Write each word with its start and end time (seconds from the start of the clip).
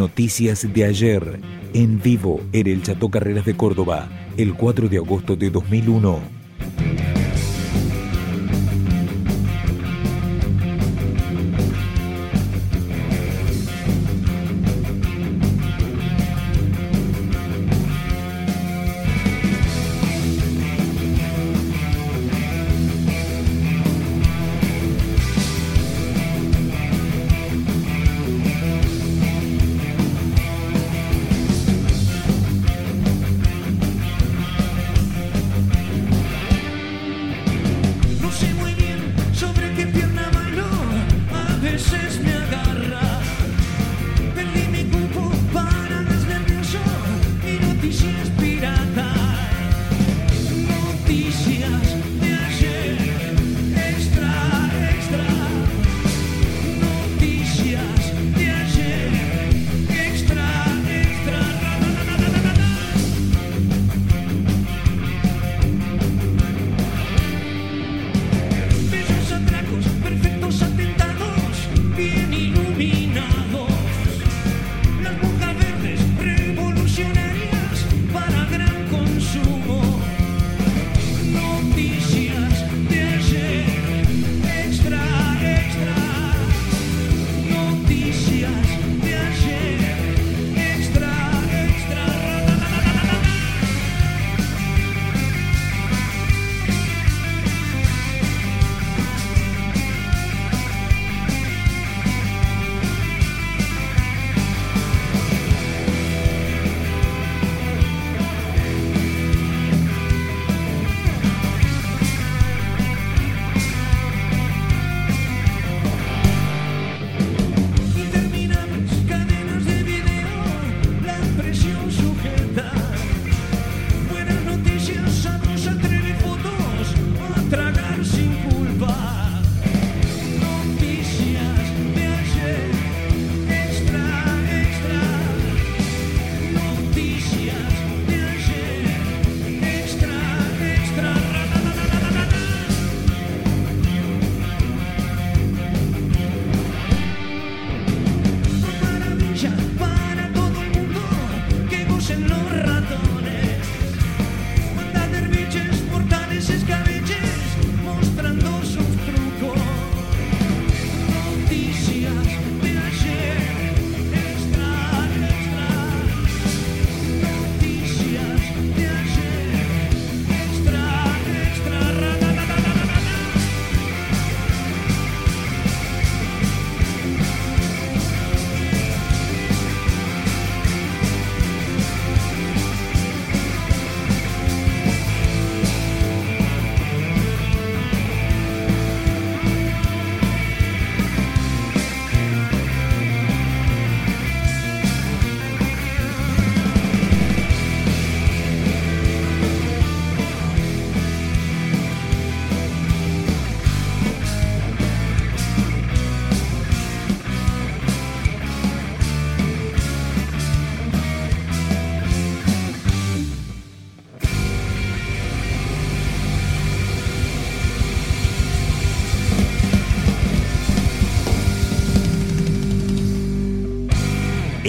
Noticias 0.00 0.66
de 0.72 0.84
ayer, 0.86 1.40
en 1.74 2.00
vivo 2.00 2.40
en 2.54 2.68
el 2.68 2.82
Chateau 2.82 3.10
Carreras 3.10 3.44
de 3.44 3.54
Córdoba, 3.54 4.08
el 4.38 4.54
4 4.54 4.88
de 4.88 4.96
agosto 4.96 5.36
de 5.36 5.50
2001. 5.50 6.39